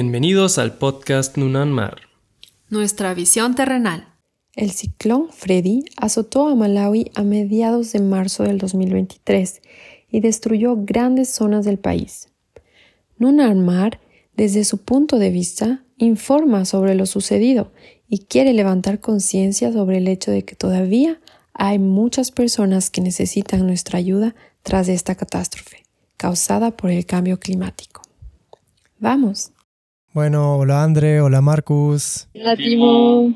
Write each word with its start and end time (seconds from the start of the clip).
Bienvenidos 0.00 0.58
al 0.58 0.74
podcast 0.74 1.36
Nunan 1.36 1.72
Mar. 1.72 2.02
Nuestra 2.70 3.14
visión 3.14 3.56
terrenal. 3.56 4.06
El 4.54 4.70
ciclón 4.70 5.30
Freddy 5.32 5.86
azotó 5.96 6.46
a 6.46 6.54
Malawi 6.54 7.10
a 7.16 7.24
mediados 7.24 7.90
de 7.90 7.98
marzo 7.98 8.44
del 8.44 8.58
2023 8.58 9.60
y 10.08 10.20
destruyó 10.20 10.76
grandes 10.78 11.30
zonas 11.30 11.64
del 11.64 11.80
país. 11.80 12.28
Nunan 13.18 13.66
Mar, 13.66 13.98
desde 14.36 14.62
su 14.62 14.78
punto 14.78 15.18
de 15.18 15.30
vista, 15.30 15.82
informa 15.96 16.64
sobre 16.64 16.94
lo 16.94 17.04
sucedido 17.04 17.72
y 18.06 18.18
quiere 18.18 18.52
levantar 18.52 19.00
conciencia 19.00 19.72
sobre 19.72 19.96
el 19.96 20.06
hecho 20.06 20.30
de 20.30 20.44
que 20.44 20.54
todavía 20.54 21.20
hay 21.54 21.80
muchas 21.80 22.30
personas 22.30 22.88
que 22.88 23.00
necesitan 23.00 23.66
nuestra 23.66 23.98
ayuda 23.98 24.36
tras 24.62 24.86
esta 24.88 25.16
catástrofe 25.16 25.82
causada 26.16 26.70
por 26.70 26.92
el 26.92 27.04
cambio 27.04 27.40
climático. 27.40 28.02
Vamos. 29.00 29.50
Bueno, 30.18 30.56
hola 30.56 30.82
André, 30.82 31.20
hola 31.20 31.40
Marcus. 31.40 32.26
Hola 32.34 32.56
Timo. 32.56 33.32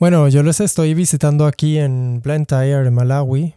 Bueno, 0.00 0.28
yo 0.28 0.42
les 0.42 0.58
estoy 0.58 0.92
visitando 0.92 1.46
aquí 1.46 1.78
en 1.78 2.20
Blantyre, 2.20 2.90
Malawi, 2.90 3.54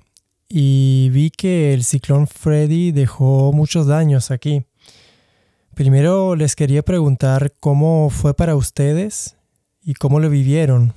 y 0.47 1.09
vi 1.09 1.31
que 1.31 1.73
el 1.73 1.83
ciclón 1.83 2.27
Freddy 2.27 2.91
dejó 2.91 3.51
muchos 3.51 3.87
daños 3.87 4.29
aquí. 4.29 4.61
Primero 5.73 6.35
les 6.35 6.55
quería 6.55 6.83
preguntar 6.83 7.51
cómo 7.59 8.11
fue 8.11 8.35
para 8.35 8.55
ustedes 8.55 9.37
y 9.83 9.95
cómo 9.95 10.19
lo 10.19 10.29
vivieron. 10.29 10.93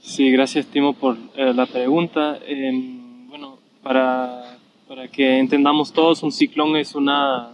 Sí, 0.00 0.28
gracias 0.32 0.66
Timo 0.66 0.94
por 0.94 1.16
eh, 1.36 1.54
la 1.54 1.66
pregunta. 1.66 2.40
Em, 2.44 3.28
bueno, 3.28 3.60
para, 3.80 4.58
para 4.88 5.06
que 5.06 5.38
entendamos 5.38 5.92
todos, 5.92 6.24
un 6.24 6.32
ciclón 6.32 6.74
es 6.74 6.96
una 6.96 7.52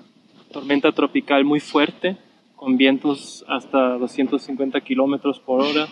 tormenta 0.51 0.91
tropical 0.91 1.45
muy 1.45 1.61
fuerte, 1.61 2.17
con 2.61 2.77
vientos 2.77 3.43
hasta 3.49 3.97
250 3.97 4.83
kilómetros 4.83 5.41
por 5.41 5.63
hora. 5.63 5.89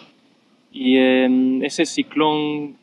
Y 0.70 0.98
en 0.98 1.64
ese 1.64 1.86
ciclón 1.86 2.76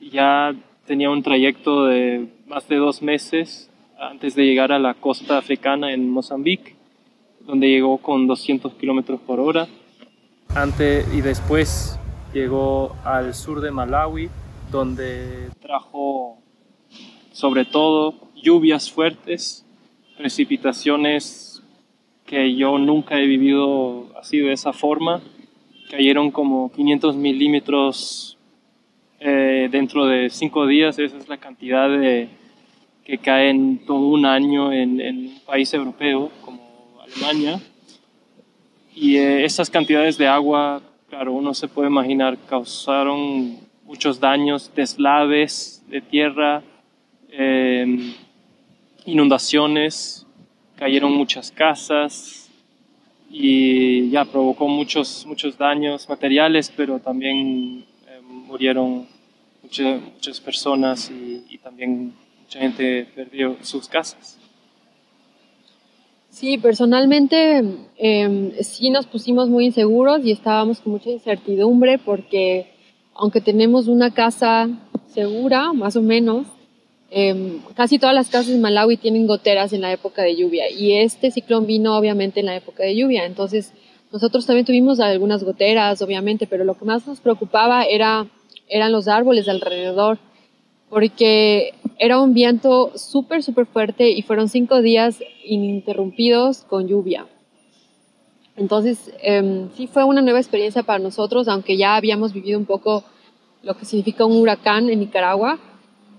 ya 0.00 0.54
tenía 0.86 1.10
un 1.10 1.24
trayecto 1.24 1.86
de 1.86 2.28
más 2.46 2.68
de 2.68 2.76
dos 2.76 3.02
meses 3.02 3.68
antes 3.98 4.36
de 4.36 4.44
llegar 4.44 4.70
a 4.70 4.78
la 4.78 4.94
costa 4.94 5.38
africana 5.38 5.92
en 5.92 6.08
Mozambique, 6.08 6.76
donde 7.40 7.68
llegó 7.68 7.98
con 7.98 8.28
200 8.28 8.74
kilómetros 8.74 9.20
por 9.22 9.40
hora. 9.40 9.66
Antes 10.54 11.12
y 11.12 11.20
después 11.20 11.98
llegó 12.32 12.94
al 13.02 13.34
sur 13.34 13.60
de 13.60 13.72
Malawi, 13.72 14.30
donde 14.70 15.48
trajo 15.60 16.38
sobre 17.32 17.64
todo 17.64 18.14
lluvias 18.36 18.88
fuertes 18.88 19.66
precipitaciones 20.16 21.45
que 22.26 22.54
yo 22.56 22.76
nunca 22.78 23.18
he 23.18 23.26
vivido 23.26 24.08
así 24.20 24.38
de 24.38 24.52
esa 24.52 24.72
forma. 24.72 25.22
Cayeron 25.90 26.32
como 26.32 26.72
500 26.72 27.16
milímetros 27.16 28.36
eh, 29.20 29.68
dentro 29.70 30.06
de 30.06 30.28
cinco 30.28 30.66
días. 30.66 30.98
Esa 30.98 31.16
es 31.16 31.28
la 31.28 31.38
cantidad 31.38 31.88
de, 31.88 32.28
que 33.04 33.18
cae 33.18 33.50
en 33.50 33.86
todo 33.86 34.08
un 34.08 34.26
año 34.26 34.72
en, 34.72 35.00
un 35.00 35.40
país 35.46 35.72
europeo 35.72 36.30
como 36.44 36.98
Alemania. 37.00 37.60
Y 38.94 39.16
eh, 39.16 39.44
esas 39.44 39.70
cantidades 39.70 40.18
de 40.18 40.26
agua, 40.26 40.82
claro, 41.08 41.32
uno 41.32 41.54
se 41.54 41.68
puede 41.68 41.88
imaginar, 41.88 42.36
causaron 42.48 43.58
muchos 43.84 44.18
daños, 44.18 44.72
deslaves 44.74 45.84
de 45.88 46.00
tierra. 46.00 46.64
Eh, 47.30 48.12
inundaciones, 49.04 50.25
cayeron 50.76 51.12
muchas 51.12 51.50
casas 51.50 52.50
y 53.30 54.10
ya 54.10 54.24
provocó 54.24 54.68
muchos, 54.68 55.26
muchos 55.26 55.58
daños 55.58 56.08
materiales, 56.08 56.72
pero 56.74 56.98
también 56.98 57.84
eh, 58.06 58.20
murieron 58.22 59.06
muchas 59.62 60.40
personas 60.40 61.10
y, 61.10 61.58
también 61.58 62.14
mucha 62.44 62.60
gente 62.60 63.08
perdió 63.14 63.56
sus 63.62 63.88
casas. 63.88 64.38
Sí, 66.30 66.58
personalmente 66.58 67.64
em, 67.96 68.52
sí 68.60 68.90
nos 68.90 69.06
pusimos 69.06 69.48
muy 69.48 69.64
inseguros 69.66 70.24
y 70.24 70.30
estábamos 70.30 70.80
con 70.80 70.92
mucha 70.92 71.10
incertidumbre 71.10 71.98
porque 71.98 72.66
aunque 73.14 73.40
tenemos 73.40 73.88
una 73.88 74.12
casa 74.12 74.68
segura, 75.08 75.72
más 75.72 75.96
o 75.96 76.02
menos, 76.02 76.46
Em, 77.10 77.60
casi 77.74 77.98
todas 77.98 78.14
las 78.14 78.28
casas 78.28 78.52
en 78.52 78.60
Malawi 78.60 78.96
tienen 78.96 79.26
goteras 79.26 79.72
en 79.72 79.80
la 79.80 79.92
época 79.92 80.22
de 80.22 80.34
lluvia 80.34 80.68
y 80.70 80.92
este 80.92 81.30
ciclón 81.30 81.66
vino 81.66 81.96
obviamente 81.96 82.40
en 82.40 82.46
la 82.46 82.56
época 82.56 82.82
de 82.82 82.96
lluvia. 82.96 83.24
Entonces 83.24 83.72
nosotros 84.12 84.46
también 84.46 84.66
tuvimos 84.66 84.98
algunas 85.00 85.44
goteras, 85.44 86.02
obviamente, 86.02 86.46
pero 86.46 86.64
lo 86.64 86.74
que 86.74 86.84
más 86.84 87.06
nos 87.06 87.20
preocupaba 87.20 87.84
era, 87.84 88.26
eran 88.68 88.92
los 88.92 89.08
árboles 89.08 89.48
alrededor 89.48 90.18
porque 90.88 91.74
era 91.98 92.20
un 92.20 92.34
viento 92.34 92.92
súper, 92.96 93.42
súper 93.42 93.66
fuerte 93.66 94.10
y 94.10 94.22
fueron 94.22 94.48
cinco 94.48 94.82
días 94.82 95.18
ininterrumpidos 95.44 96.62
con 96.62 96.86
lluvia. 96.86 97.26
Entonces, 98.56 99.12
em, 99.20 99.70
sí 99.76 99.86
fue 99.86 100.04
una 100.04 100.22
nueva 100.22 100.38
experiencia 100.38 100.82
para 100.82 100.98
nosotros, 100.98 101.48
aunque 101.48 101.76
ya 101.76 101.96
habíamos 101.96 102.32
vivido 102.32 102.58
un 102.58 102.64
poco 102.64 103.04
lo 103.62 103.76
que 103.76 103.84
significa 103.84 104.24
un 104.24 104.36
huracán 104.36 104.88
en 104.88 105.00
Nicaragua. 105.00 105.58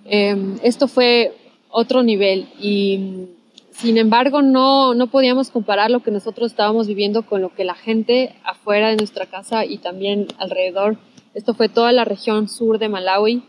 Em, 0.09 0.57
esto 0.63 0.87
fue 0.87 1.35
otro 1.69 2.01
nivel 2.01 2.47
y 2.61 3.27
sin 3.71 3.97
embargo 3.97 4.41
no, 4.41 4.93
no 4.93 5.07
podíamos 5.07 5.49
comparar 5.49 5.91
lo 5.91 6.01
que 6.01 6.11
nosotros 6.11 6.51
estábamos 6.51 6.87
viviendo 6.87 7.23
con 7.23 7.41
lo 7.41 7.53
que 7.53 7.65
la 7.65 7.75
gente 7.75 8.33
afuera 8.43 8.89
de 8.89 8.95
nuestra 8.95 9.25
casa 9.25 9.65
y 9.65 9.77
también 9.79 10.27
alrededor. 10.37 10.97
Esto 11.33 11.53
fue 11.53 11.67
toda 11.67 11.91
la 11.91 12.05
región 12.05 12.47
sur 12.47 12.79
de 12.79 12.87
Malawi 12.87 13.43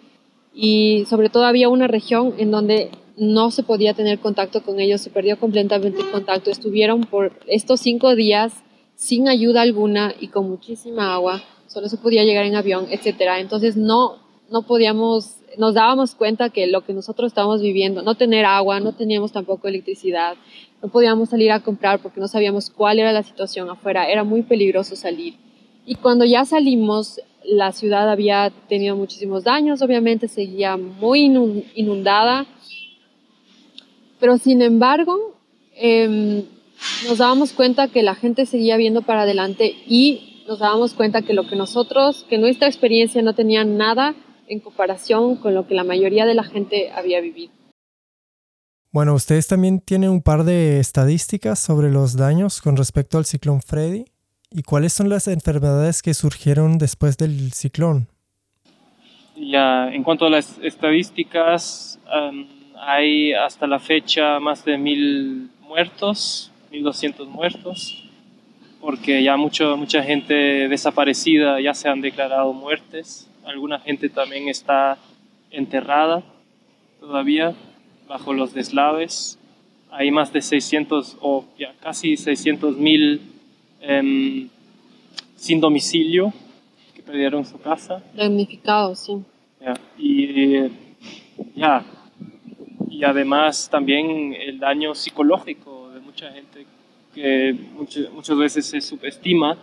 y 0.52 1.04
sobre 1.08 1.28
todo 1.28 1.44
había 1.44 1.68
una 1.68 1.86
región 1.86 2.34
en 2.38 2.50
donde 2.50 2.91
no 3.16 3.52
se 3.52 3.62
podía 3.62 3.94
tener 3.94 4.18
contacto 4.18 4.62
con 4.62 4.80
ellos, 4.80 5.00
se 5.00 5.10
perdió 5.10 5.38
completamente 5.38 6.00
el 6.00 6.10
contacto. 6.10 6.50
Estuvieron 6.50 7.02
por 7.02 7.32
estos 7.47 7.80
cinco 7.80 8.16
días 8.16 8.52
sin 8.97 9.28
ayuda 9.28 9.62
alguna 9.62 10.12
y 10.18 10.28
con 10.28 10.50
muchísima 10.50 11.14
agua, 11.14 11.41
solo 11.68 11.88
se 11.88 11.98
podía 11.98 12.24
llegar 12.24 12.44
en 12.47 12.56
avión, 12.56 12.88
etcétera. 12.91 13.38
Entonces 13.38 13.76
no, 13.76 14.16
no 14.50 14.62
podíamos 14.62 15.38
nos 15.56 15.75
dábamos 15.75 16.14
cuenta 16.14 16.50
que 16.50 16.66
lo 16.66 16.82
que 16.84 16.92
nosotros 16.92 17.28
estábamos 17.28 17.62
viviendo, 17.62 18.03
no 18.03 18.14
tener 18.14 18.44
agua, 18.44 18.81
no 18.81 18.92
teníamos 18.92 19.32
tampoco 19.32 19.69
electricidad, 19.69 20.36
no 20.82 20.88
podíamos 20.88 21.31
salir 21.31 21.50
a 21.50 21.60
comprar 21.60 22.00
porque 22.00 22.20
no 22.20 22.28
sabíamos 22.28 22.70
cuál 22.70 22.98
era 22.98 23.12
la 23.12 23.22
situación 23.22 23.70
afuera, 23.70 24.09
era 24.09 24.25
muy 24.25 24.42
peligroso 24.42 24.97
salir. 24.97 25.34
Y 25.86 25.94
cuando 25.97 26.25
ya 26.25 26.44
salimos, 26.44 27.20
la 27.44 27.72
ciudad 27.72 28.10
había 28.10 28.53
tenido 28.69 28.97
muchísimos 28.97 29.44
daños, 29.44 29.81
obviamente 29.81 30.28
seguía 30.28 30.76
muy 30.76 31.22
inundada, 31.75 32.47
pero 34.20 34.36
sin 34.36 34.62
embargo, 34.62 35.36
em, 35.75 36.44
nos 37.09 37.19
dábamos 37.19 37.53
cuenta 37.53 37.88
que 37.88 38.03
la 38.03 38.15
gente 38.15 38.47
seguía 38.47 38.76
viendo 38.76 39.03
para 39.03 39.22
adelante 39.22 39.75
y 39.86 40.42
nos 40.47 40.59
dábamos 40.59 40.94
cuenta 40.94 41.22
que 41.22 41.34
lo 41.34 41.47
que 41.47 41.56
nosotros, 41.56 42.25
que 42.28 42.38
nuestra 42.38 42.69
experiencia 42.69 43.22
no 43.22 43.34
tenía 43.34 43.65
nada 43.65 44.15
en 44.48 44.60
comparación 44.60 45.36
con 45.36 45.54
lo 45.54 45.66
que 45.66 45.75
la 45.75 45.84
mayoría 45.84 46.26
de 46.26 46.34
la 46.34 46.44
gente 46.44 46.91
había 46.91 47.20
vivido. 47.20 47.53
Bueno, 48.91 49.14
ustedes 49.14 49.47
también 49.47 49.81
tienen 49.81 50.10
un 50.10 50.22
par 50.22 50.44
de 50.44 50.81
estadísticas 50.81 51.59
sobre 51.59 51.91
los 51.91 52.16
daños 52.16 52.62
con 52.62 52.76
respecto 52.76 53.19
al 53.19 53.26
ciclón 53.26 53.60
Freddy. 53.60 54.06
¿Y 54.50 54.62
cuáles 54.62 54.94
son 54.94 55.10
las 55.10 55.28
enfermedades 55.28 56.00
que 56.00 56.14
surgieron 56.14 56.78
después 56.78 57.18
del 57.18 57.53
ciclón? 57.53 58.09
Ya, 59.36 59.89
en 59.92 60.03
cuanto 60.03 60.24
a 60.24 60.30
las 60.30 60.59
estadísticas, 60.62 62.00
hay 62.80 63.34
hasta 63.34 63.66
la 63.66 63.78
fecha 63.78 64.41
más 64.41 64.65
de 64.65 64.78
mil 64.78 65.50
muertos, 65.60 66.50
1200 66.71 67.28
muertos, 67.28 68.04
porque 68.80 69.22
ya 69.22 69.36
mucho, 69.36 69.77
mucha 69.77 70.03
gente 70.03 70.34
desaparecida 70.68 71.60
ya 71.60 71.74
se 71.74 71.89
han 71.89 72.00
declarado 72.00 72.54
muertes 72.54 73.28
alguna 73.48 73.80
gente 73.80 74.09
también 74.09 74.48
está 74.48 74.98
enterrada 75.50 76.22
todavía 77.00 77.54
bajo 78.06 78.33
los 78.33 78.53
deslaves. 78.53 79.39
Hay 79.91 80.10
más 80.10 80.33
de 80.33 80.42
600 80.42 81.16
o 81.21 81.45
ya 81.59 81.74
casi 81.80 82.16
600 82.16 82.77
mil 82.77 83.22
em, 83.80 84.48
sin 85.36 85.60
domicilio 85.60 86.33
que 86.95 87.03
perdieron 87.03 87.45
su 87.47 87.59
casa. 87.59 88.03
Damnificados, 88.15 88.98
sí. 89.00 89.22
y, 89.98 90.68
ya, 91.54 91.84
y 92.91 93.03
además 93.04 93.68
también 93.71 94.34
el 94.34 94.59
daño 94.59 94.95
psicológico 94.95 95.91
de 95.91 96.00
mucha 96.00 96.30
gente 96.33 96.66
que 97.15 97.56
muchas 98.12 98.36
veces 98.36 98.66
se 98.66 98.80
subestima. 98.80 99.56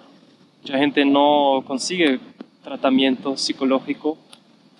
Mucha 0.63 0.79
gente 0.79 1.05
no 1.05 1.63
consigue 1.67 2.19
tratamiento 2.65 3.37
psicológico. 3.37 4.17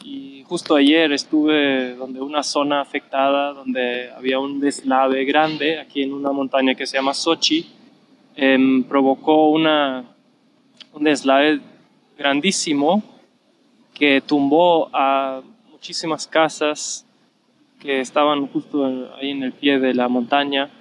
Y 0.03 0.43
justo 0.47 0.75
ayer 0.75 1.11
estuve 1.13 1.95
donde 1.95 2.19
una 2.19 2.41
zona 2.41 2.81
afectada, 2.81 3.53
donde 3.53 4.09
había 4.11 4.39
un 4.39 4.59
deslave 4.59 5.23
grande, 5.23 5.79
aquí 5.79 6.01
en 6.01 6.11
una 6.13 6.31
montaña 6.31 6.73
que 6.73 6.87
se 6.87 6.97
llama 6.97 7.13
Sochi, 7.13 7.67
em, 8.35 8.83
provocó 8.83 9.51
una, 9.51 10.03
un 10.93 11.03
deslave 11.03 11.61
grandísimo 12.17 13.03
que 13.93 14.21
tumbó 14.21 14.89
a 14.91 15.41
muchísimas 15.71 16.27
casas 16.27 17.05
que 17.79 18.01
estaban 18.01 18.47
justo 18.47 19.13
ahí 19.15 19.29
en 19.29 19.43
el 19.43 19.53
pie 19.53 19.79
de 19.79 19.93
la 19.93 20.07
montaña. 20.07 20.71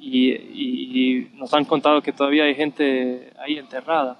Y, 0.00 1.28
nos 1.34 1.52
han 1.52 1.64
contado 1.64 2.00
que 2.00 2.12
todavía 2.12 2.44
hay 2.44 2.54
gente 2.54 3.32
ahí 3.38 3.58
enterrada, 3.58 4.18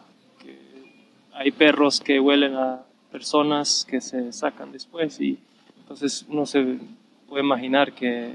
hay 1.37 1.51
perros 1.51 2.01
que 2.01 2.19
huelen 2.19 2.55
a 2.55 2.83
personas 3.13 3.87
que 3.89 4.01
se 4.01 4.33
sacan 4.33 4.73
después 4.73 5.21
y 5.21 5.39
entonces 5.79 6.25
uno 6.29 6.47
se 6.47 6.79
puede 7.29 7.45
imaginar 7.45 7.93
que, 7.93 8.35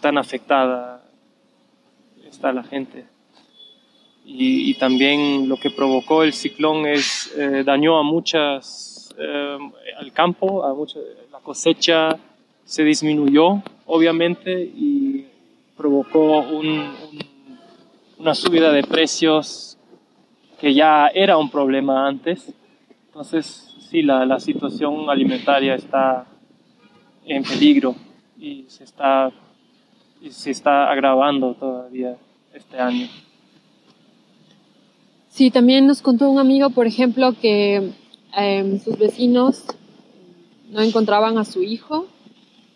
tan 0.00 0.16
afectada 0.16 1.04
está 2.26 2.50
la 2.50 2.62
gente. 2.62 3.04
Y, 4.24 4.72
también 4.74 5.46
lo 5.50 5.58
que 5.58 5.68
provocó 5.68 6.22
el 6.22 6.32
ciclón 6.32 6.86
es 6.86 7.30
eh, 7.36 7.62
dañó 7.62 7.98
a 7.98 8.02
muchas 8.02 9.14
eh, 9.18 9.58
al 9.98 10.12
campo, 10.12 10.64
a 10.64 10.72
mucha, 10.72 10.98
la 11.30 11.40
cosecha 11.40 12.18
se 12.64 12.84
disminuyó 12.84 13.62
obviamente 13.84 14.62
y 14.62 15.26
provocó 15.76 16.38
una 18.18 18.34
subida 18.34 18.72
de 18.72 18.82
precios 18.84 19.71
que 20.62 20.72
ya 20.72 21.08
era 21.08 21.36
un 21.36 21.50
problema 21.50 22.06
antes. 22.08 22.54
Entonces, 23.08 23.74
sí, 23.90 24.00
la, 24.00 24.24
la 24.24 24.40
situación 24.40 25.10
alimentaria 25.10 25.74
está 25.74 26.24
en 27.26 27.42
peligro 27.42 27.94
y 28.38 28.64
se 28.68 28.84
está, 28.84 29.30
y 30.22 30.30
se 30.30 30.52
está 30.52 30.90
agravando 30.90 31.52
todavía 31.54 32.16
este 32.54 32.78
año. 32.78 33.08
Sí, 35.28 35.50
también 35.50 35.86
nos 35.86 36.00
contó 36.00 36.30
un 36.30 36.38
amigo, 36.38 36.70
por 36.70 36.86
ejemplo, 36.86 37.34
que 37.38 37.92
em, 38.34 38.78
sus 38.78 38.98
vecinos 38.98 39.66
no 40.70 40.80
encontraban 40.80 41.36
a 41.36 41.44
su 41.44 41.62
hijo 41.62 42.06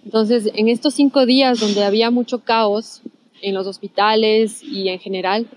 entonces, 0.07 0.49
en 0.55 0.69
estos 0.69 0.95
cinco 0.95 1.27
días 1.27 1.59
donde 1.59 1.83
había 1.83 2.13
mucho 2.13 2.39
caos 2.39 3.03
en 3.43 3.55
los 3.55 3.67
hospitales 3.67 4.63
y 4.63 4.89
en 4.89 5.01
general, 5.01 5.49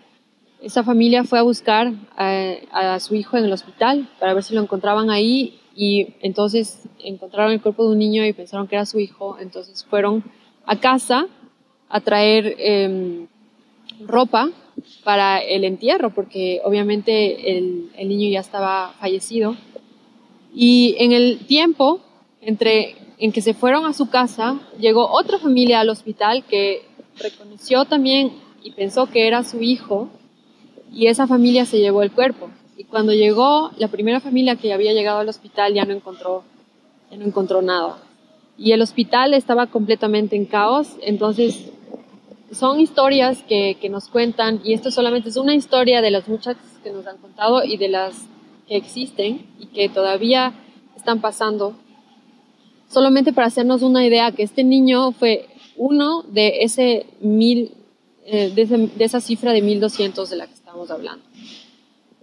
esa 0.62 0.84
familia 0.84 1.24
fue 1.24 1.40
a 1.40 1.44
buscar 1.44 1.94
a, 2.18 3.00
su 3.00 3.16
hijo 3.16 3.38
en 3.38 3.46
el 3.46 3.54
hospital 3.54 4.10
para 4.20 4.34
ver 4.34 4.44
si 4.44 4.54
lo 4.54 4.62
encontraban 4.62 5.10
ahí 5.10 5.60
y 5.76 6.16
entonces 6.22 6.88
encontraron 7.00 7.54
el 7.54 7.62
cuerpo 7.62 7.86
de 7.86 7.92
un 7.92 8.00
niño 8.00 8.26
y 8.26 8.34
pensaron 8.34 8.68
que 8.68 8.76
era 8.76 8.86
su 8.86 9.00
hijo, 9.00 9.38
entonces 9.40 9.86
fueron 9.86 10.24
a 10.66 10.80
casa 10.80 11.28
a 11.88 12.02
traer 12.02 12.56
em, 12.60 13.28
ropa 14.02 14.50
para 15.04 15.40
el 15.40 15.64
entierro, 15.64 16.14
porque 16.14 16.62
obviamente 16.64 17.58
el, 17.58 17.90
el 17.98 18.10
niño 18.10 18.30
ya 18.30 18.40
estaba 18.40 18.94
fallecido. 19.00 19.56
Y 20.54 20.96
en 21.00 21.12
el 21.14 21.40
tiempo 21.48 22.02
entre 22.42 22.96
en 23.18 23.32
que 23.32 23.42
se 23.42 23.54
fueron 23.54 23.86
a 23.86 23.94
su 23.94 24.10
casa, 24.10 24.60
llegó 24.80 25.10
otra 25.10 25.40
familia 25.40 25.82
al 25.82 25.90
hospital 25.90 26.46
que 26.46 26.84
reconoció 27.18 27.86
también 27.86 28.32
y 28.64 28.72
pensó 28.72 29.08
que 29.08 29.28
era 29.28 29.44
su 29.44 29.62
hijo 29.62 30.10
y 30.92 31.08
esa 31.08 31.28
familia 31.28 31.66
se 31.66 31.80
llevó 31.80 32.02
el 32.02 32.12
cuerpo. 32.12 32.50
Y 32.78 32.86
cuando 32.86 33.14
llegó 33.14 33.72
la 33.78 33.90
primera 33.90 34.20
familia 34.20 34.56
que 34.56 34.74
había 34.74 34.94
llegado 34.94 35.20
al 35.20 35.30
hospital 35.30 35.74
ya 35.74 35.86
no 35.86 35.94
encontró, 35.94 36.44
ya 37.12 37.18
no 37.18 37.26
encontró 37.26 37.62
nada. 37.62 37.98
Y 38.58 38.72
el 38.72 38.82
hospital 38.82 39.34
estaba 39.34 39.68
completamente 39.68 40.36
en 40.36 40.46
caos, 40.46 40.98
entonces 41.02 41.72
son 42.52 42.80
historias 42.80 43.44
que, 43.44 43.78
que 43.80 43.90
nos 43.90 44.08
cuentan 44.08 44.62
y 44.64 44.74
esto 44.74 44.92
solamente 44.92 45.30
es 45.30 45.38
una 45.38 45.56
historia 45.56 46.02
de 46.02 46.12
las 46.12 46.28
muchas 46.28 46.58
que 46.84 46.92
nos 46.92 47.06
han 47.06 47.18
contado 47.18 47.64
y 47.64 47.78
de 47.78 47.90
las 47.90 48.26
que 48.68 48.76
existen 48.76 49.46
y 49.60 49.68
que 49.68 49.88
todavía 49.88 50.54
están 50.96 51.22
pasando 51.22 51.76
solamente 52.90 53.34
para 53.34 53.48
hacernos 53.48 53.82
una 53.82 54.06
idea 54.06 54.32
que 54.32 54.44
este 54.44 54.64
niño 54.64 55.12
fue 55.12 55.48
uno 55.78 56.24
de 56.24 56.64
ese 56.64 57.06
mil, 57.22 57.72
eh, 58.26 58.52
de, 58.54 58.92
esa 59.04 59.22
cifra 59.22 59.54
de 59.54 59.62
1200 59.62 60.30
de 60.30 60.36
la 60.36 60.48
que 60.48 60.54
estamos 60.84 60.92
hablando. 60.92 61.24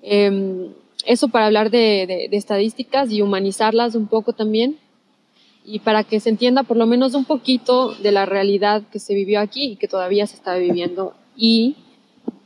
Em, 0.02 0.72
eso 1.04 1.28
para 1.28 1.46
hablar 1.46 1.70
de, 1.70 2.28
estadísticas 2.32 3.12
y 3.12 3.22
humanizarlas 3.22 3.94
un 3.94 4.06
poco 4.06 4.32
también 4.32 4.78
y 5.64 5.80
para 5.80 6.04
que 6.04 6.20
se 6.20 6.30
entienda 6.30 6.62
por 6.62 6.76
lo 6.76 6.86
menos 6.86 7.14
un 7.14 7.24
poquito 7.24 7.94
de 7.94 8.12
la 8.12 8.24
realidad 8.24 8.82
que 8.90 8.98
se 8.98 9.14
vivió 9.14 9.40
aquí 9.40 9.72
y 9.72 9.76
que 9.76 9.88
todavía 9.88 10.26
se 10.26 10.36
está 10.36 10.56
viviendo 10.56 11.14
y 11.36 11.76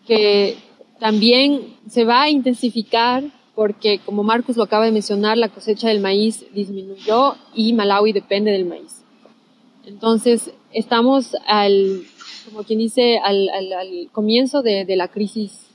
que 0.06 0.56
también 0.98 1.76
se 1.88 2.04
va 2.04 2.22
a 2.22 2.30
intensificar 2.30 3.24
porque 3.54 4.00
como 4.04 4.22
Marcos 4.22 4.56
lo 4.56 4.62
acaba 4.62 4.86
de 4.86 4.92
mencionar, 4.92 5.36
la 5.36 5.48
cosecha 5.48 5.88
del 5.88 6.00
maíz 6.00 6.46
disminuyó 6.54 7.34
y 7.54 7.72
Malawi 7.74 8.12
depende 8.12 8.52
del 8.52 8.64
maíz. 8.64 9.02
Entonces, 9.86 10.50
estamos 10.72 11.36
al, 11.46 12.04
como 12.50 12.64
quien 12.64 12.78
dice, 12.78 13.18
al, 13.18 13.48
comienzo 14.12 14.62
de, 14.62 14.84
la 14.96 15.08
crisis 15.08 15.69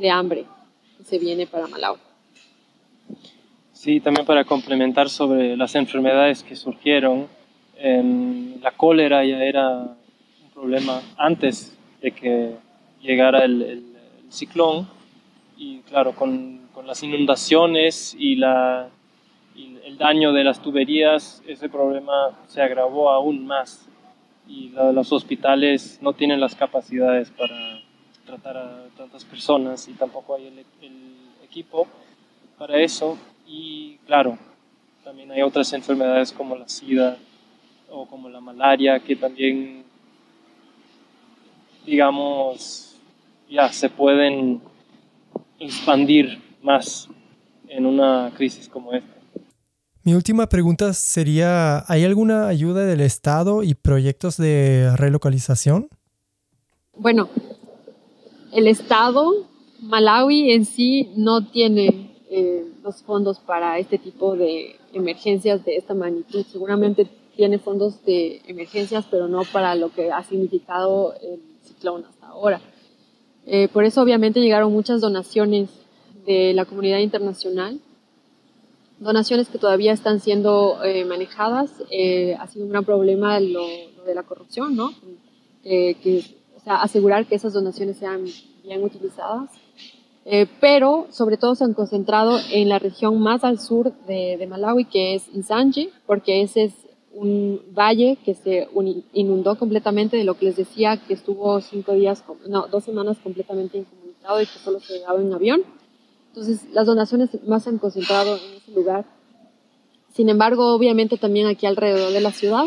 de 0.00 0.10
hambre 0.10 0.44
se 1.04 1.18
viene 1.18 1.46
para 1.46 1.66
Malawi. 1.66 1.98
Sí, 3.72 4.00
también 4.00 4.26
para 4.26 4.44
complementar 4.44 5.08
sobre 5.08 5.56
las 5.56 5.74
enfermedades 5.74 6.42
que 6.42 6.56
surgieron, 6.56 7.28
la 7.80 8.72
cólera 8.72 9.24
ya 9.24 9.42
era 9.42 9.78
un 9.78 10.50
problema 10.52 11.00
antes 11.16 11.76
de 12.02 12.10
que 12.10 12.54
llegara 13.00 13.44
el 13.44 13.84
ciclón 14.28 14.86
y 15.56 15.78
claro, 15.80 16.14
con 16.14 16.60
las 16.84 17.02
inundaciones 17.02 18.14
y, 18.18 18.40
el 18.42 19.98
daño 19.98 20.32
de 20.32 20.44
las 20.44 20.62
tuberías, 20.62 21.42
ese 21.46 21.68
problema 21.68 22.30
se 22.46 22.62
agravó 22.62 23.10
aún 23.10 23.46
más 23.46 23.86
y 24.48 24.70
los 24.70 25.12
hospitales 25.12 25.98
no 26.00 26.12
tienen 26.12 26.40
las 26.40 26.54
capacidades 26.54 27.30
para 27.30 27.79
tratar 28.30 28.56
a 28.56 28.86
tantas 28.96 29.24
personas 29.24 29.88
y 29.88 29.92
tampoco 29.92 30.36
hay 30.36 30.46
el, 30.46 30.64
equipo 31.42 31.88
para 32.56 32.78
eso 32.78 33.18
y 33.44 33.96
claro, 34.06 34.38
también 35.02 35.32
hay 35.32 35.42
otras 35.42 35.72
enfermedades 35.72 36.30
como 36.30 36.54
la 36.54 36.68
sida 36.68 37.16
o 37.90 38.06
como 38.06 38.28
la 38.28 38.40
malaria 38.40 39.00
que 39.00 39.16
también 39.16 39.82
digamos 41.84 42.96
ya 43.50 43.72
se 43.72 43.90
pueden 43.90 44.60
expandir 45.58 46.40
más 46.62 47.08
en 47.66 47.84
una 47.84 48.30
crisis 48.36 48.68
como 48.68 48.92
esta. 48.92 49.12
Mi 50.04 50.14
última 50.14 50.48
pregunta 50.48 50.92
sería, 50.92 51.84
¿hay 51.88 52.04
alguna 52.04 52.46
ayuda 52.46 52.84
del 52.84 53.00
Estado 53.00 53.64
y 53.64 53.74
proyectos 53.74 54.36
de 54.36 54.94
relocalización? 54.96 55.88
Bueno, 56.96 57.28
el 58.52 58.66
Estado, 58.66 59.46
Malawi 59.80 60.52
en 60.52 60.64
sí 60.64 61.10
no 61.16 61.46
tiene 61.46 62.10
eh, 62.30 62.64
los 62.82 63.02
fondos 63.02 63.38
para 63.38 63.78
este 63.78 63.98
tipo 63.98 64.36
de 64.36 64.76
emergencias 64.92 65.64
de 65.64 65.76
esta 65.76 65.94
magnitud. 65.94 66.44
Seguramente 66.50 67.06
tiene 67.36 67.58
fondos 67.58 68.04
de 68.04 68.42
emergencias, 68.46 69.06
pero 69.10 69.28
no 69.28 69.42
para 69.52 69.74
lo 69.74 69.90
que 69.90 70.10
ha 70.10 70.22
significado 70.24 71.14
el 71.22 71.40
ciclón 71.62 72.04
hasta 72.04 72.28
ahora. 72.28 72.60
Eh, 73.46 73.68
por 73.72 73.84
eso 73.84 74.02
obviamente 74.02 74.40
llegaron 74.40 74.72
muchas 74.72 75.00
donaciones 75.00 75.70
de 76.26 76.52
la 76.52 76.66
comunidad 76.66 76.98
internacional, 76.98 77.80
donaciones 78.98 79.48
que 79.48 79.58
todavía 79.58 79.92
están 79.92 80.20
siendo 80.20 80.84
eh, 80.84 81.04
manejadas. 81.04 81.72
Ha 82.38 82.46
sido 82.48 82.64
un 82.64 82.70
gran 82.70 82.84
problema 82.84 83.40
lo, 83.40 83.66
de 84.06 84.14
la 84.14 84.22
corrupción, 84.24 84.76
¿no? 84.76 84.92
Que, 85.62 86.39
sea, 86.70 86.82
asegurar 86.82 87.26
que 87.26 87.34
esas 87.34 87.52
donaciones 87.52 87.96
sean 87.96 88.24
bien 88.62 88.82
utilizadas. 88.82 89.50
pero 90.60 91.06
sobre 91.10 91.36
todo 91.36 91.54
se 91.54 91.64
han 91.64 91.74
concentrado 91.74 92.38
en 92.52 92.68
la 92.68 92.78
región 92.78 93.20
más 93.20 93.42
al 93.42 93.58
sur 93.58 93.92
de, 94.06 94.36
de 94.38 94.46
Malawi, 94.46 94.84
que 94.84 95.14
es 95.14 95.28
Nsanje, 95.34 95.90
porque 96.06 96.42
ese 96.42 96.64
es 96.64 96.74
un 97.12 97.60
valle 97.76 98.16
que 98.24 98.34
se 98.34 98.68
inundó 99.12 99.58
completamente 99.58 100.16
de 100.16 100.24
lo 100.24 100.34
que 100.34 100.46
les 100.46 100.56
decía 100.56 100.96
que 100.96 101.14
estuvo 101.14 101.60
cinco 101.60 101.92
días, 101.92 102.22
no, 102.46 102.68
dos 102.68 102.84
semanas 102.84 103.18
completamente 103.22 103.78
incomunicado 103.78 104.40
y 104.40 104.46
que 104.46 104.58
solo 104.58 104.80
se 104.80 104.94
llegaba 104.94 105.20
en 105.20 105.32
avión. 105.32 105.62
Entonces, 106.28 106.60
las 106.72 106.86
donaciones 106.86 107.30
más 107.46 107.64
se 107.64 107.70
han 107.70 107.78
concentrado 107.78 108.36
en 108.36 108.56
ese 108.58 108.70
lugar. 108.72 109.04
Sin 110.14 110.28
embargo, 110.28 110.72
obviamente 110.74 111.16
también 111.16 111.48
aquí 111.48 111.66
alrededor 111.66 112.12
de 112.12 112.20
la 112.20 112.30
ciudad 112.30 112.66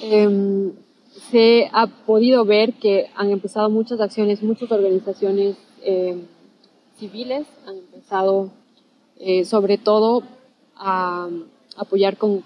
em, 0.00 0.72
se 1.30 1.68
ha 1.72 1.86
podido 1.86 2.44
ver 2.44 2.74
que 2.74 3.10
han 3.14 3.30
empezado 3.30 3.70
muchas 3.70 4.00
acciones, 4.00 4.42
muchas 4.42 4.70
organizaciones 4.70 5.56
em, 5.82 6.26
civiles 6.96 7.46
han 7.66 7.76
empezado 7.76 8.50
eh, 9.18 9.44
sobre 9.44 9.78
todo 9.78 10.22
a, 10.76 11.28
apoyar 11.76 12.16
con, 12.16 12.42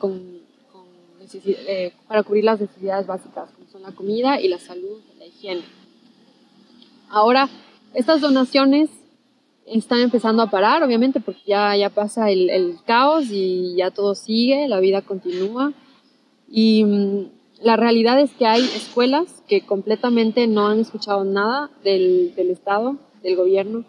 eh, 1.45 1.93
para 2.07 2.23
cubrir 2.23 2.45
las 2.45 2.61
necesidades 2.61 3.07
básicas, 3.07 3.51
como 3.51 3.69
son 3.69 3.83
la 3.83 3.93
comida 3.93 4.41
y 4.41 4.49
la 4.49 4.59
salud, 4.59 5.01
la 5.19 5.27
higiene. 5.27 5.63
Ahora, 7.09 7.49
estas 7.95 8.21
donaciones 8.21 8.91
están 9.67 10.01
empezando 10.01 10.43
a 10.43 10.51
parar, 10.51 10.83
obviamente, 10.83 11.21
porque 11.21 11.43
ya, 11.47 11.77
ya 11.77 11.91
pasa 11.91 12.31
el, 12.31 12.51
el 12.51 12.79
caos 12.87 13.27
y 13.31 13.75
ya 13.77 13.91
todo 13.91 14.15
sigue, 14.15 14.69
la 14.69 14.81
vida 14.81 15.03
continúa. 15.03 15.73
Y 16.49 16.85
mm, 16.85 17.27
la 17.61 17.77
realidad 17.77 18.21
es 18.21 18.33
que 18.33 18.47
hay 18.47 18.63
escuelas 18.63 19.43
que 19.49 19.63
completamente 19.63 20.47
no 20.47 20.67
han 20.67 20.81
escuchado 20.81 21.25
nada 21.25 21.71
del, 21.83 22.35
Estado, 22.37 22.97
del 23.23 23.37
gobierno. 23.37 23.85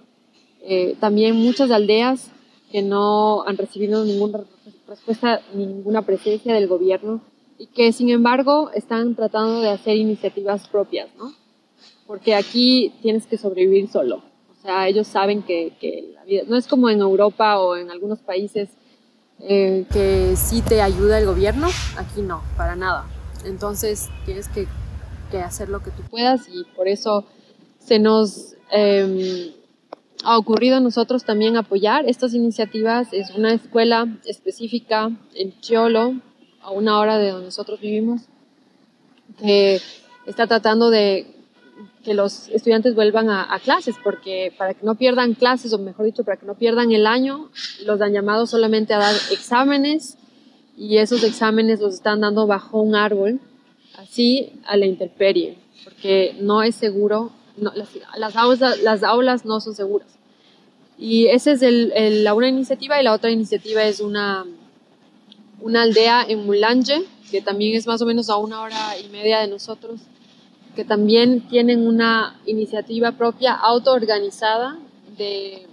Eh, 0.61 0.95
también 0.99 1.35
muchas 1.35 1.71
aldeas 1.71 2.31
que 2.71 2.81
no 2.81 3.43
han 3.43 3.57
recibido 3.57 4.03
ninguna 4.05 4.43
respuesta, 4.87 5.41
ninguna 5.53 6.01
presencia 6.03 6.53
del 6.53 6.67
gobierno 6.67 7.21
y 7.57 7.67
que 7.67 7.91
sin 7.91 8.09
embargo 8.09 8.71
están 8.73 9.15
tratando 9.15 9.61
de 9.61 9.69
hacer 9.69 9.97
iniciativas 9.97 10.67
propias, 10.67 11.09
¿no? 11.17 11.33
Porque 12.05 12.35
aquí 12.35 12.93
tienes 13.01 13.25
que 13.25 13.37
sobrevivir 13.37 13.89
solo. 13.89 14.23
O 14.51 14.61
sea, 14.61 14.87
ellos 14.87 15.07
saben 15.07 15.43
que, 15.43 15.73
que 15.79 16.11
la 16.13 16.23
vida 16.23 16.43
no 16.47 16.55
es 16.55 16.67
como 16.67 16.89
en 16.89 16.99
Europa 16.99 17.59
o 17.59 17.75
en 17.75 17.89
algunos 17.89 18.19
países 18.19 18.69
eh, 19.39 19.85
que 19.91 20.35
sí 20.35 20.61
te 20.61 20.81
ayuda 20.81 21.19
el 21.19 21.25
gobierno, 21.25 21.67
aquí 21.97 22.21
no, 22.21 22.41
para 22.55 22.75
nada. 22.75 23.05
Entonces 23.45 24.09
tienes 24.25 24.47
que, 24.49 24.67
hacer 25.39 25.69
lo 25.69 25.83
que 25.83 25.91
tú 25.91 26.03
puedas 26.03 26.47
y 26.47 26.63
por 26.75 26.87
eso 26.87 27.25
se 27.79 27.99
nos 27.99 28.55
eh, 28.71 29.53
ha 30.23 30.37
ocurrido 30.37 30.77
a 30.77 30.79
nosotros 30.79 31.25
también 31.25 31.57
apoyar 31.57 32.05
estas 32.07 32.33
iniciativas. 32.33 33.09
Es 33.11 33.31
una 33.31 33.53
escuela 33.53 34.07
específica 34.25 35.11
en 35.35 35.59
Chiolo, 35.59 36.15
a 36.61 36.71
una 36.71 36.99
hora 36.99 37.17
de 37.17 37.31
donde 37.31 37.45
nosotros 37.45 37.79
vivimos, 37.79 38.23
que 39.39 39.81
está 40.25 40.47
tratando 40.47 40.89
de 40.89 41.33
que 42.03 42.13
los 42.13 42.47
estudiantes 42.49 42.95
vuelvan 42.95 43.29
a, 43.29 43.53
a, 43.53 43.59
clases, 43.59 43.95
porque 44.03 44.53
para 44.57 44.73
que 44.73 44.85
no 44.85 44.95
pierdan 44.95 45.33
clases, 45.33 45.73
o 45.73 45.77
mejor 45.77 46.05
dicho, 46.05 46.23
para 46.23 46.37
que 46.37 46.45
no 46.45 46.55
pierdan 46.55 46.91
el 46.91 47.05
año, 47.05 47.49
los 47.85 48.01
han 48.01 48.13
llamado 48.13 48.47
solamente 48.47 48.93
a 48.93 48.99
dar 48.99 49.15
exámenes 49.31 50.16
y 50.77 50.97
esos 50.97 51.23
exámenes 51.23 51.79
los 51.79 51.95
están 51.95 52.21
dando 52.21 52.45
bajo 52.45 52.79
un 52.79 52.95
árbol, 52.95 53.39
así 53.97 54.53
a 54.67 54.77
la 54.77 54.85
intemperie, 54.85 55.57
porque 55.83 56.35
no 56.39 56.61
es 56.61 56.75
seguro, 56.75 57.31
no, 57.57 57.71
las, 57.75 57.89
las, 58.15 58.35
aulas, 58.35 58.81
las 58.83 59.03
aulas 59.03 59.43
no 59.43 59.59
son 59.59 59.73
seguras. 59.73 60.07
Y 60.99 61.27
esa 61.27 61.51
es 61.51 61.63
el, 61.63 61.91
el, 61.95 62.23
la 62.23 62.35
una 62.35 62.47
iniciativa 62.47 62.99
y 63.01 63.03
la 63.03 63.13
otra 63.13 63.31
iniciativa 63.31 63.83
es 63.83 63.99
una, 63.99 64.45
una 65.61 65.81
aldea 65.81 66.23
en 66.27 66.45
Mulanje, 66.45 67.03
que 67.31 67.41
también 67.41 67.75
es 67.75 67.87
más 67.87 68.01
o 68.01 68.05
menos 68.05 68.29
a 68.29 68.37
una 68.37 68.61
hora 68.61 68.99
y 68.99 69.09
media 69.09 69.39
de 69.39 69.47
nosotros, 69.47 70.01
que 70.75 70.85
también 70.85 71.47
tienen 71.47 71.87
una 71.87 72.39
iniciativa 72.45 73.13
propia 73.13 73.53
autoorganizada 73.53 74.77
de 75.17 75.65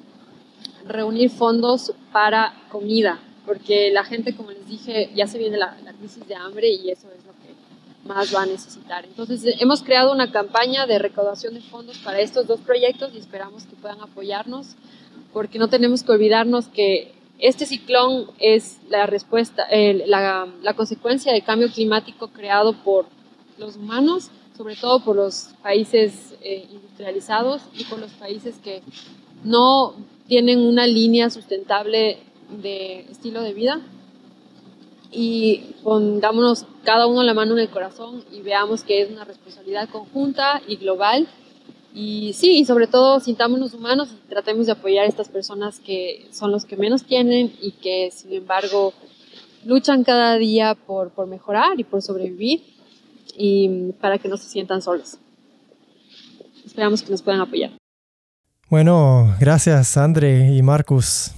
reunir 0.86 1.28
fondos 1.28 1.92
para 2.10 2.54
comida, 2.70 3.20
porque 3.46 3.90
la 3.90 4.04
gente, 4.04 4.34
como 4.34 4.50
les 4.50 4.66
dije, 4.68 5.10
ya 5.14 5.26
se 5.26 5.38
viene 5.38 5.56
la, 5.56 5.76
la 5.84 5.92
crisis 5.92 6.26
de 6.26 6.34
hambre 6.34 6.68
y 6.68 6.90
eso 6.90 7.08
es 7.16 7.24
lo 7.24 7.32
que 7.32 8.08
más 8.08 8.34
va 8.34 8.42
a 8.42 8.46
necesitar. 8.46 9.04
Entonces, 9.04 9.42
hemos 9.60 9.82
creado 9.82 10.12
una 10.12 10.30
campaña 10.30 10.86
de 10.86 10.98
recaudación 10.98 11.54
de 11.54 11.60
fondos 11.60 11.98
para 11.98 12.20
estos 12.20 12.46
dos 12.46 12.60
proyectos 12.60 13.12
y 13.14 13.18
esperamos 13.18 13.64
que 13.64 13.76
puedan 13.76 14.00
apoyarnos, 14.00 14.76
porque 15.32 15.58
no 15.58 15.68
tenemos 15.68 16.02
que 16.02 16.12
olvidarnos 16.12 16.68
que 16.68 17.12
este 17.38 17.66
ciclón 17.66 18.30
es 18.38 18.78
la 18.88 19.06
respuesta, 19.06 19.66
eh, 19.70 20.04
la, 20.06 20.48
la 20.62 20.74
consecuencia 20.74 21.32
del 21.32 21.42
cambio 21.42 21.70
climático 21.70 22.28
creado 22.28 22.74
por 22.84 23.06
los 23.58 23.76
humanos, 23.76 24.30
sobre 24.56 24.76
todo 24.76 25.02
por 25.04 25.16
los 25.16 25.50
países 25.62 26.34
eh, 26.42 26.66
industrializados 26.70 27.62
y 27.76 27.84
por 27.84 27.98
los 27.98 28.12
países 28.12 28.56
que 28.62 28.82
no 29.42 29.94
tienen 30.28 30.60
una 30.60 30.86
línea 30.86 31.28
sustentable 31.28 32.18
de 32.50 33.00
estilo 33.10 33.42
de 33.42 33.52
vida. 33.52 33.80
Y 35.10 35.74
pongámonos 35.82 36.66
cada 36.82 37.06
uno 37.06 37.22
la 37.22 37.34
mano 37.34 37.52
en 37.52 37.60
el 37.60 37.68
corazón 37.68 38.24
y 38.32 38.40
veamos 38.40 38.82
que 38.82 39.02
es 39.02 39.10
una 39.10 39.24
responsabilidad 39.24 39.88
conjunta 39.88 40.60
y 40.66 40.76
global. 40.76 41.28
Y 41.94 42.32
sí, 42.32 42.58
y 42.58 42.64
sobre 42.64 42.88
todo 42.88 43.20
sintámonos 43.20 43.72
humanos 43.74 44.08
y 44.12 44.28
tratemos 44.28 44.66
de 44.66 44.72
apoyar 44.72 45.04
a 45.04 45.08
estas 45.08 45.28
personas 45.28 45.78
que 45.78 46.26
son 46.32 46.50
los 46.50 46.64
que 46.64 46.76
menos 46.76 47.04
tienen 47.04 47.52
y 47.60 47.72
que 47.72 48.10
sin 48.10 48.32
embargo 48.32 48.92
luchan 49.64 50.02
cada 50.02 50.36
día 50.36 50.74
por, 50.74 51.10
por 51.10 51.28
mejorar 51.28 51.78
y 51.78 51.84
por 51.84 52.02
sobrevivir 52.02 52.64
y 53.36 53.92
para 54.00 54.18
que 54.18 54.28
no 54.28 54.36
se 54.36 54.48
sientan 54.48 54.82
solos. 54.82 55.18
Esperamos 56.64 57.02
que 57.02 57.10
nos 57.10 57.22
puedan 57.22 57.40
apoyar. 57.40 57.70
Bueno, 58.68 59.34
gracias 59.38 59.96
Andre 59.96 60.52
y 60.52 60.62
Marcus. 60.62 61.30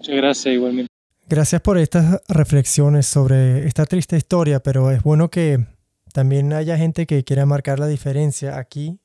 Muchas 0.00 0.16
gracias 0.16 0.54
igualmente. 0.54 0.90
Gracias 1.28 1.60
por 1.60 1.76
estas 1.76 2.22
reflexiones 2.26 3.04
sobre 3.04 3.66
esta 3.66 3.84
triste 3.84 4.16
historia, 4.16 4.60
pero 4.60 4.90
es 4.90 5.02
bueno 5.02 5.28
que 5.28 5.66
también 6.14 6.54
haya 6.54 6.78
gente 6.78 7.06
que 7.06 7.22
quiera 7.22 7.44
marcar 7.44 7.78
la 7.78 7.86
diferencia 7.86 8.56
aquí 8.56 8.98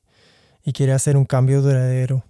y 0.63 0.71
quiere 0.71 0.93
hacer 0.93 1.17
un 1.17 1.25
cambio 1.25 1.61
duradero. 1.61 2.23